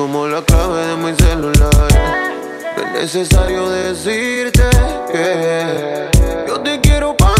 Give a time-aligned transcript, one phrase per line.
[0.00, 2.32] como la clave de mi celular.
[2.74, 4.62] No es necesario decirte
[5.12, 6.08] que
[6.48, 7.39] yo te quiero pa'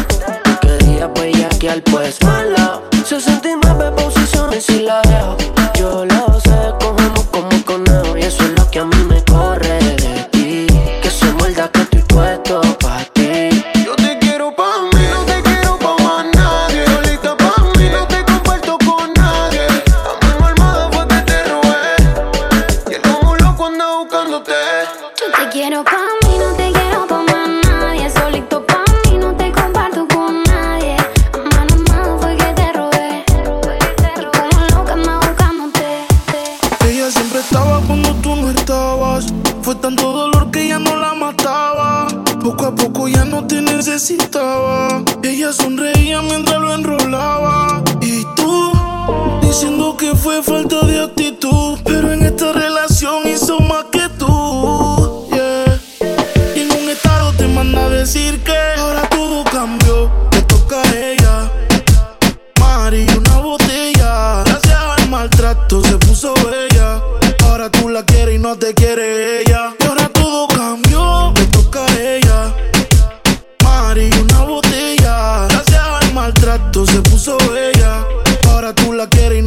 [1.71, 2.81] bellaquear, pues mala.
[3.05, 5.37] 69 posiciones y la dejo.
[5.75, 8.17] Yo lo sé, cogemos como conejo.
[8.17, 10.67] Y eso es lo que a mí me corre de ti.
[11.01, 13.63] Que se muerda que estoy puesto pa' ti.
[13.85, 16.85] Yo te quiero pa' mí, no te quiero pa' más nadie.
[16.85, 19.65] Solita pa' mí, no te comparto con nadie.
[20.09, 21.95] A mano armada fue que te robé.
[22.89, 24.53] Y él como loco anda buscándote.
[25.19, 28.09] Yo te quiero pa' mí, no te quiero pa' más nadie.
[28.09, 28.50] Solito
[38.21, 39.25] tú no estabas.
[39.61, 42.07] Fue tanto dolor que ya no la mataba.
[42.43, 45.03] Poco a poco ya no te necesitaba.
[45.23, 47.83] Ella sonreía reía mientras lo enrolaba.
[48.01, 48.71] Y tú,
[49.41, 51.79] diciendo que fue falta de actitud.
[51.83, 53.70] Pero en esta relación hizo más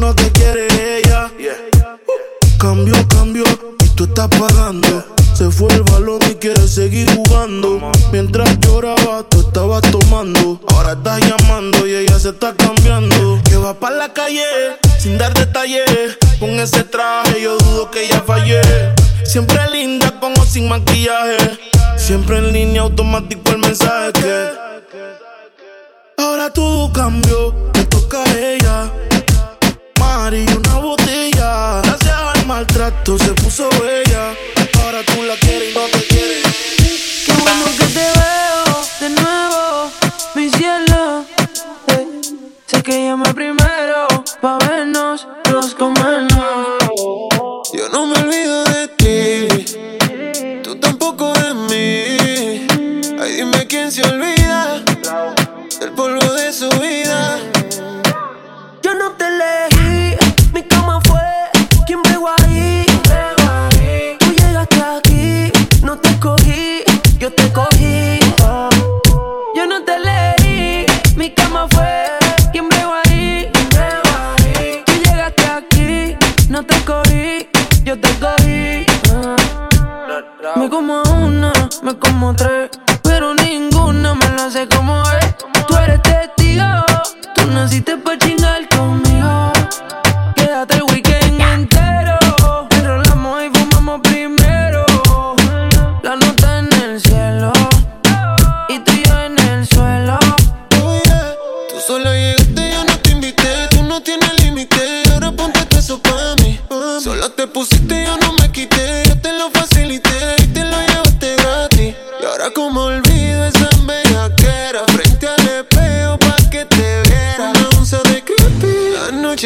[0.05, 0.67] no te quiere
[0.99, 1.31] ella.
[2.59, 3.43] Cambio, cambio,
[3.83, 5.03] y tú estás pagando.
[5.33, 7.91] Se fue el balón y quiere seguir jugando.
[8.11, 10.59] Mientras lloraba, tú estabas tomando.
[10.67, 13.41] Ahora estás llamando y ella se está cambiando.
[13.45, 14.45] Que va para la calle
[14.99, 16.17] sin dar detalles.
[16.39, 18.61] Con ese traje yo dudo que ella fallé.
[19.23, 21.37] Siempre linda con o sin maquillaje.
[21.97, 24.65] Siempre en línea automático el mensaje que.
[26.17, 28.91] Ahora todo cambió, me toca a ella.
[30.17, 31.81] Mari, una botella.
[31.83, 34.33] Gracias al maltrato se puso bella.
[34.81, 36.41] Ahora tú la quieres y no te quiere.
[37.25, 39.91] Qué bueno que te veo de nuevo,
[40.35, 41.25] mi cielo.
[41.87, 42.07] Eh,
[42.65, 44.07] sé que llamé primero
[44.41, 46.77] pa' vernos, los comernos.
[47.73, 52.67] Yo no me olvido de ti, tú tampoco de mí.
[53.19, 54.34] Ay, dime quién se olvida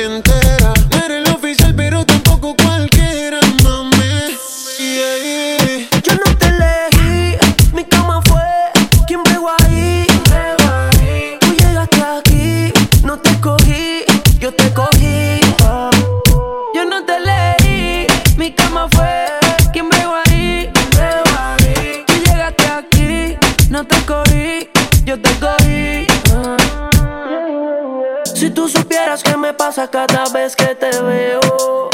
[0.07, 0.28] la
[29.79, 31.89] pasa cada vez que te veo.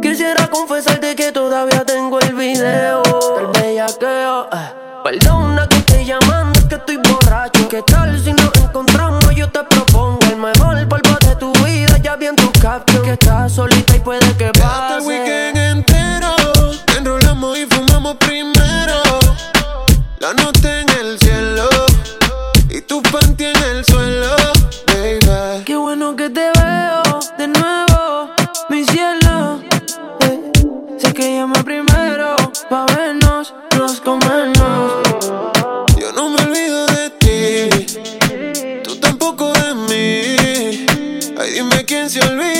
[0.00, 3.02] Quisiera confesarte que todavía tengo el video
[3.36, 4.48] del bellaqueo.
[4.52, 4.72] eh.
[5.04, 7.68] Perdona que estoy llamando, es que estoy borracho.
[7.68, 9.34] ¿Qué tal si nos encontramos?
[9.34, 11.98] Yo te propongo el mejor polvo de tu vida.
[11.98, 15.06] Ya vi en tu caption que estás solita y puede que Quédate el pase.
[15.06, 16.34] weekend entero.
[16.96, 18.47] Enrolamos y fumamos primero.
[32.68, 35.02] Pa' vernos, nos comernos.
[35.98, 38.80] Yo no me olvido de ti.
[38.82, 40.86] Tú tampoco de mí.
[41.38, 42.57] Ay, dime quién se olvida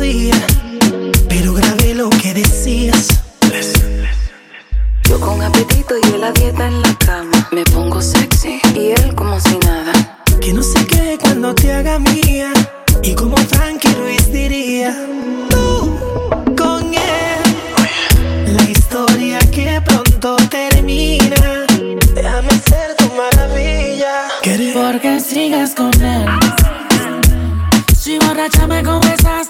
[0.00, 0.34] melodía,
[1.28, 3.08] pero grabé lo que decías.
[5.04, 7.48] Yo con apetito y él a dieta en la cama.
[7.50, 9.92] Me pongo sexy y él como si nada.
[10.40, 12.52] Que no se quede cuando te haga mía.
[13.02, 14.94] Y como Frankie Luis diría,
[15.50, 15.98] tú
[16.56, 18.54] con él.
[18.56, 21.66] La historia que pronto termina.
[22.14, 24.28] Déjame ser tu maravilla.
[24.72, 26.26] Porque sigas con él.
[27.96, 29.49] Si borracha me confesas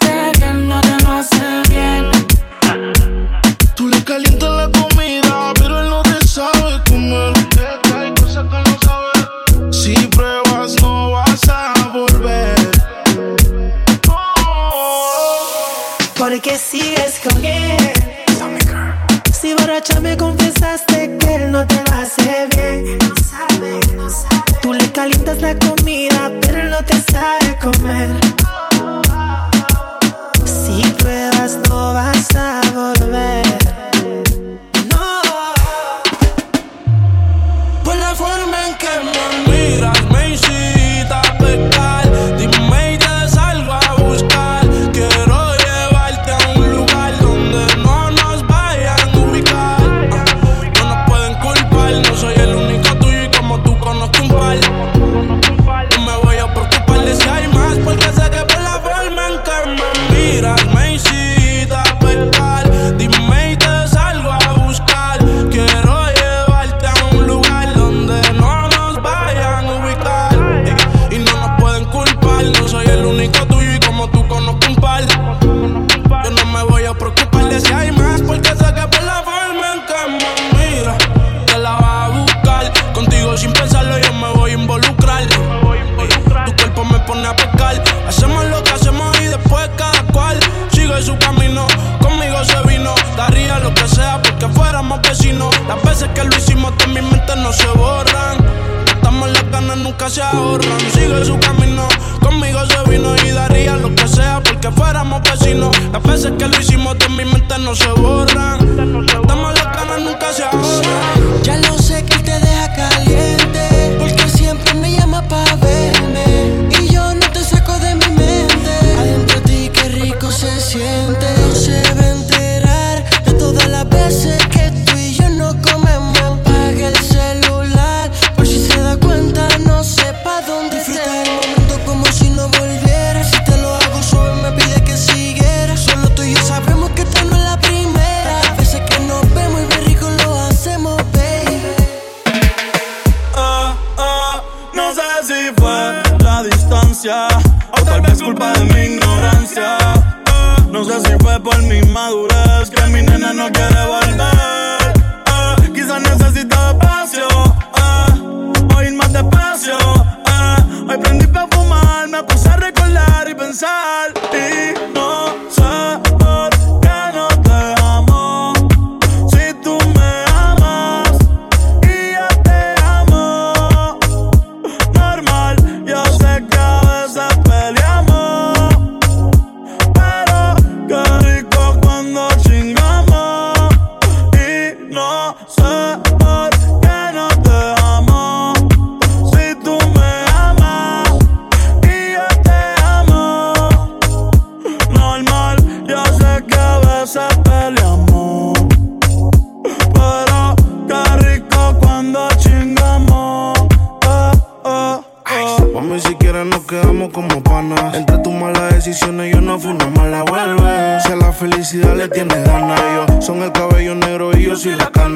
[105.31, 105.77] vecinos.
[105.93, 108.60] Las veces que lo hicimos de mi mente no se borran.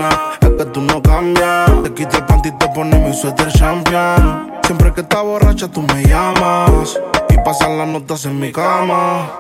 [0.03, 1.71] Es que tú no cambias.
[1.85, 4.53] Te quito el panty y te pones mi suéter champion.
[4.65, 6.99] Siempre que estás borracha, tú me llamas.
[7.31, 9.31] Y pasan las notas en mi cama.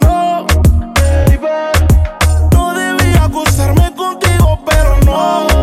[0.00, 0.46] No,
[0.94, 1.38] baby.
[2.52, 5.53] No debía acusarme contigo, pero no.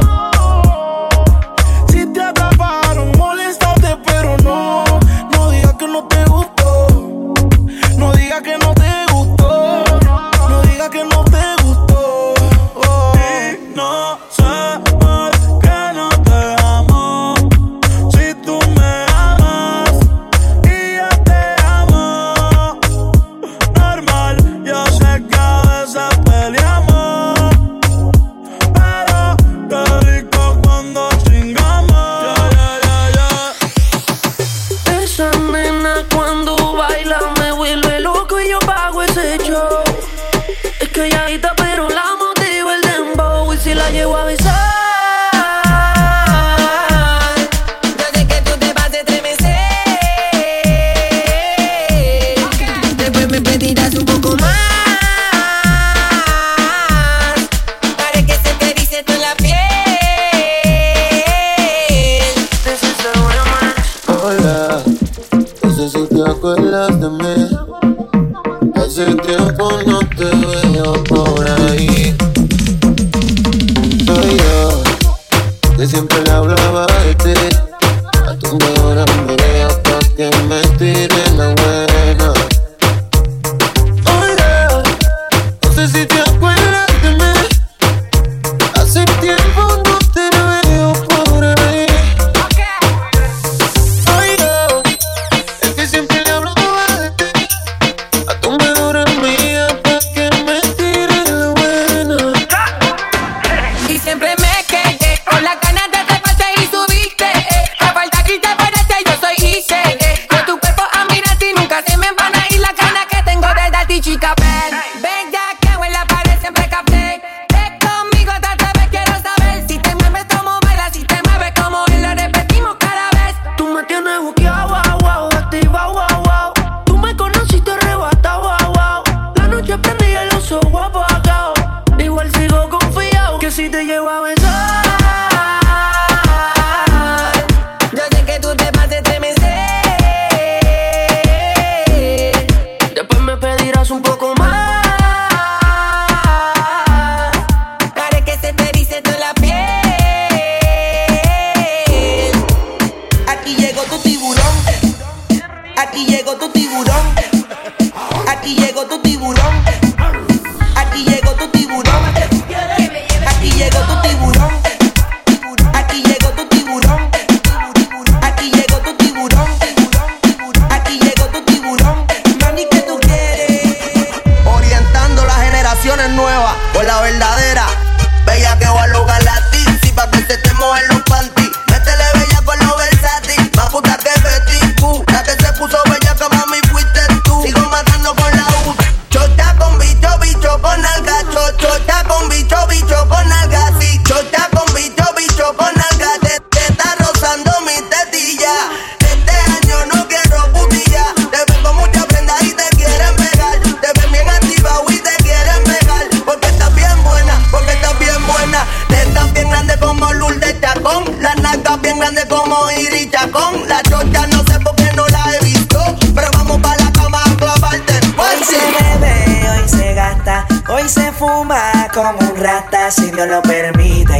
[222.89, 224.19] si Dios lo permite.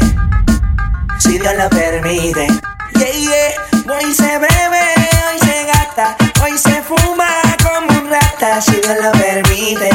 [1.19, 2.47] Si Dios lo permite.
[2.95, 3.93] Yeah, yeah.
[3.93, 4.85] Hoy se bebe,
[5.27, 7.27] hoy se gasta, hoy se fuma
[7.63, 8.61] como un rata.
[8.61, 9.89] Si Dios lo permite.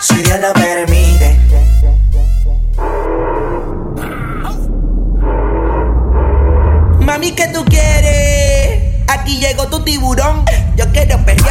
[0.00, 1.38] Si Dios lo permite.
[7.00, 9.04] Mami, ¿qué tú quieres?
[9.08, 10.44] Aquí llegó tu tiburón.
[10.76, 11.45] Yo quiero pescar.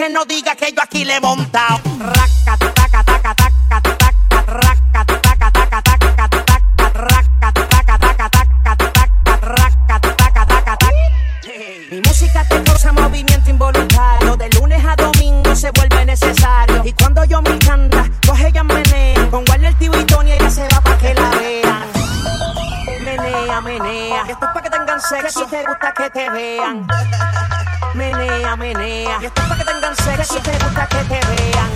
[0.00, 1.78] Que no diga que yo aquí le he montado.
[11.90, 14.36] Mi música te causa movimiento involuntario.
[14.36, 16.82] De lunes a domingo se vuelve necesario.
[16.82, 19.30] Y cuando yo me canta, coge ella menea.
[19.30, 21.84] Con Warner TV y Tony ella se va pa' que la vean.
[23.04, 24.22] Menea, menea.
[24.22, 25.40] Esto es pa' que tengan sexo.
[25.40, 26.86] Si te gusta que te vean.
[27.92, 29.18] Menea, menea.
[29.20, 30.34] Y esto es pa' que tengan sexo.
[30.34, 31.70] Si te gusta que te vean.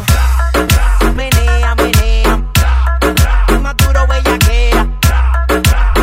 [1.15, 2.43] Menea, menea.
[3.61, 4.87] Más duro bellaquea.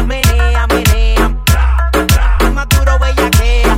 [0.05, 1.29] Menea, menea.
[2.53, 3.77] Más duro bellaquea.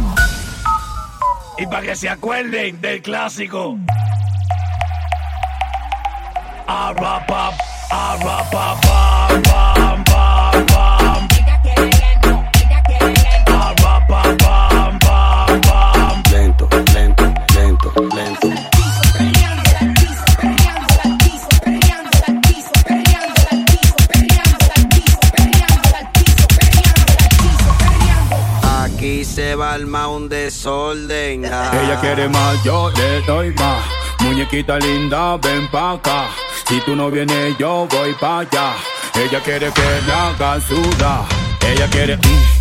[1.58, 3.78] Y para que se acuerden del clásico.
[6.68, 7.52] Arrapa,
[7.92, 9.83] arrapa, pam,
[29.34, 31.46] se va al un desorden.
[31.46, 31.72] ah.
[31.84, 33.84] Ella quiere más, yo le doy más.
[34.20, 36.28] Muñequita linda, ven pa' acá.
[36.68, 38.76] Si tú no vienes, yo voy pa' allá.
[39.16, 41.26] Ella quiere que le haga sudar.
[41.68, 42.53] Ella quiere, mm,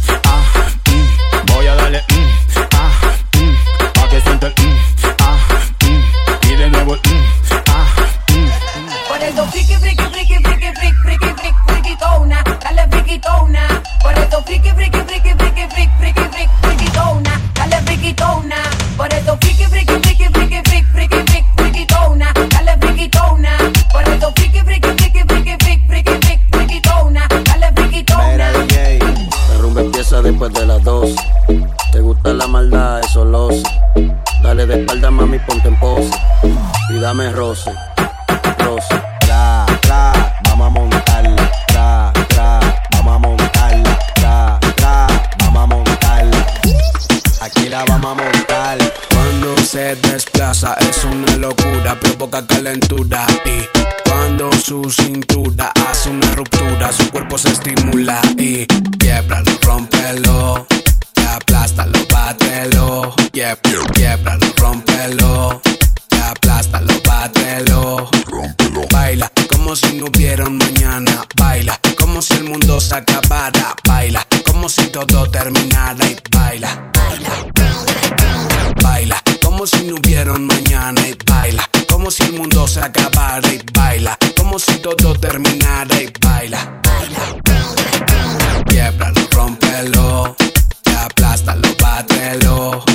[36.90, 37.72] y dame roce,
[38.58, 39.11] roce.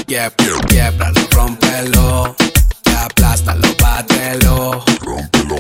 [0.08, 0.30] Yeah,
[0.68, 2.36] quiebralo, rómpelo
[2.86, 4.84] y aplástalo, bátelo.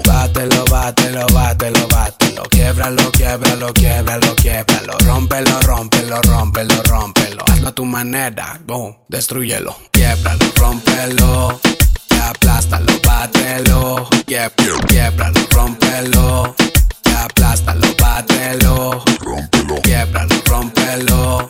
[0.06, 2.44] Bátelo, bátelo, bátelo, bátelo.
[2.50, 9.76] Quiebralo, quiebralo, quiebralo, quiebralo rómpelo, rómpelo, rómpelo, rómpelo hazlo a tu manera, boom, destruyelo.
[9.92, 11.60] Quiebralo, rómpelo
[12.30, 14.08] aplástalo, bátelo.
[14.28, 14.50] Yeah,
[14.88, 16.56] quiebralo, rómpelo
[17.06, 19.04] y aplástalo, bátelo.
[19.84, 21.50] Quiebralo, rómpelo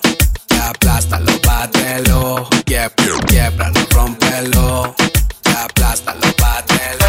[0.68, 2.90] aplástalo, bátelo yeah,
[3.28, 4.96] quiebralo, rómpelo
[5.46, 7.08] y aplástalo, bátelo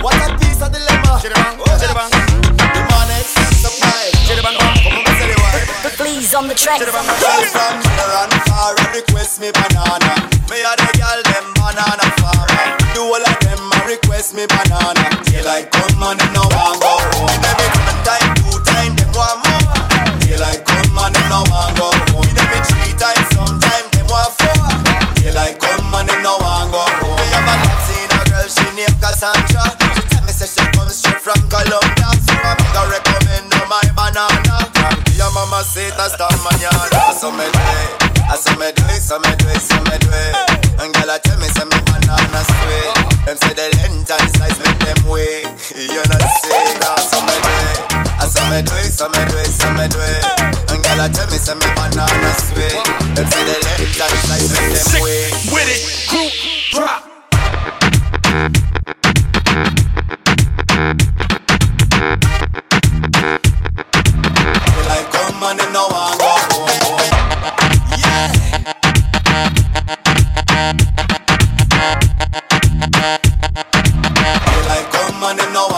[0.00, 1.18] What a piece of dilemma.
[1.18, 2.10] Chiribang,
[2.54, 3.18] the money,
[3.58, 4.14] supply.
[4.26, 5.50] Chiribang, como me se le va.
[5.96, 6.78] Please on the track.
[6.78, 10.14] Chiribang, girl from run far and request me banana.
[10.48, 12.78] Me a the girl them banana farmer.
[12.94, 15.02] Do all of them a request me banana.
[15.24, 16.87] Daylight come and them no want
[21.28, 21.44] them no
[21.76, 22.24] go home.
[22.64, 23.86] Three times, sometimes
[24.32, 24.56] four.
[25.60, 26.38] Come and them no
[26.72, 27.16] go home.
[27.20, 27.54] Me have a
[28.28, 28.64] girl, she
[29.00, 29.64] Cassandra.
[30.08, 32.56] Tell me say she comes straight from Colombia, so I
[32.88, 34.72] recommend my banana.
[35.16, 35.90] Your mama say
[37.32, 38.08] me do it.
[38.28, 40.34] I me do it, so me do it, me do it.
[40.80, 43.26] And girl, I tell me say me banana sweet.
[43.26, 43.68] Them say they
[48.50, 50.24] me do it, so me do it, so me do it.
[50.72, 52.72] And girl, I tell me, say me banana sweet.
[53.14, 55.30] Them say the length and size make them way.
[55.52, 56.28] With it, crew,
[56.72, 57.04] drop.
[64.88, 66.68] Like come on and no one go home.
[67.98, 68.32] Yeah.
[74.68, 75.77] Like come on and no one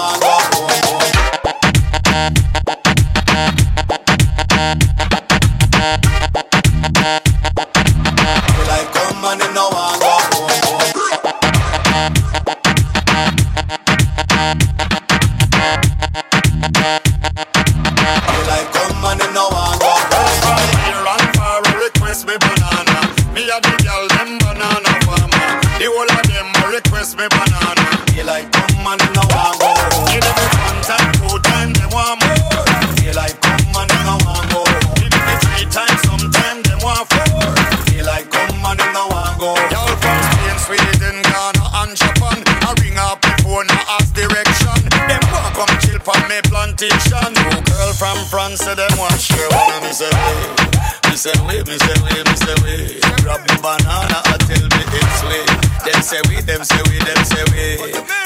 [52.03, 53.17] wait, me say me say.
[53.25, 55.49] Grab the banana and tell me it's sweet.
[55.85, 57.65] Them say we, them say we, them say we.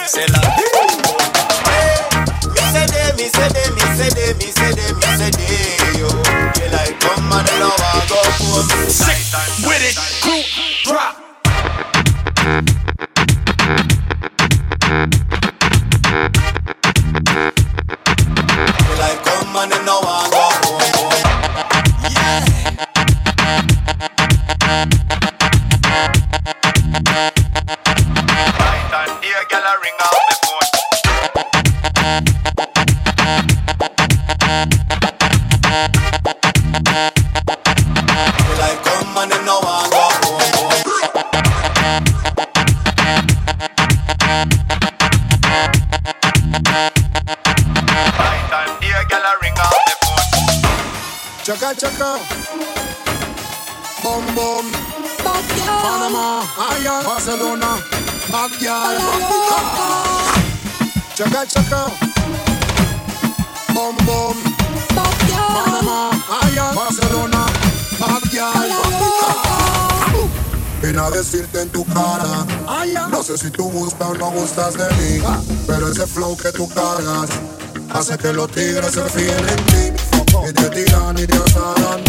[0.06, 0.40] Say la.
[2.54, 5.98] Me say they, me say they, me say they, me say they, me say they,
[6.00, 6.08] yo.
[6.54, 8.68] Feel like come and no one go home.
[8.90, 9.20] Sick
[9.66, 10.42] with it, crew,
[10.84, 11.14] drop.
[49.26, 50.24] I ring out the phone.
[51.44, 52.20] Chaka chaka.
[54.02, 54.70] Bum bum.
[55.64, 57.80] Panama, Aya, Barcelona,
[58.30, 59.00] Backyard.
[61.16, 61.90] Chaka chaka.
[63.72, 64.36] Bum bum.
[64.92, 66.10] Panama,
[66.42, 67.46] Aya, Barcelona,
[67.98, 68.72] Backyard.
[70.82, 72.44] Ven a decirte en tu cara
[73.10, 75.22] No sé si tú gustas o no gustas de mí
[75.66, 77.30] Pero ese flow que tú cargas
[77.94, 80.02] Hace que los tigres se fíen en ti
[80.48, 82.02] Y te tiran y te asaran.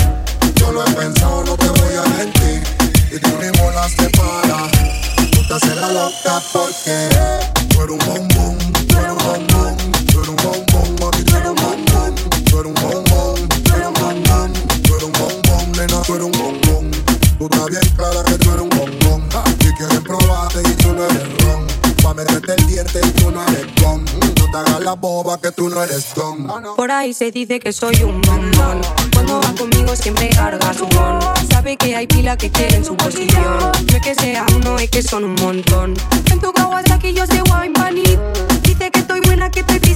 [0.56, 2.64] Yo lo he pensado, no te voy a mentir
[3.12, 4.68] Y tú ni bolas te para
[5.32, 7.08] Tú te haces la loca porque
[7.70, 9.78] Tú eres un bombón, tú eres un bombón
[10.12, 12.16] Tú eres un bombón, mami, tú eres un bombón
[12.50, 16.26] Tú eres un bombón, tú eres un bombón Tú eres un bombón, nena, tú eres
[16.26, 16.92] un bombón.
[17.38, 21.06] Tú estás bien clara que tú eres un bombón Y quieren probarte y tú no
[21.06, 24.94] eres ron Pa' meterte el diente y tú no eres gom No te hagas la
[24.94, 28.82] boba que tú no eres don Por ahí se dice que soy un bombón.
[29.12, 31.20] Cuando va conmigo siempre carga su bon.
[31.50, 33.58] Sabe que hay pila que quieren su posición.
[33.60, 35.96] No es que sea uno, es que son un montón.
[36.32, 38.20] En tu Kawasaki yo sé wine panit.
[38.62, 39.96] Dice que estoy buena, que estoy fit.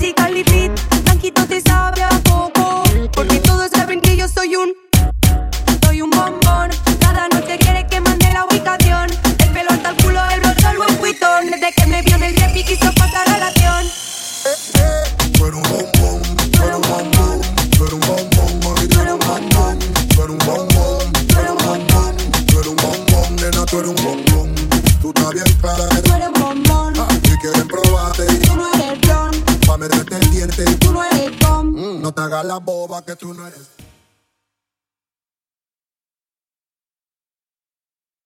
[33.34, 33.79] No eres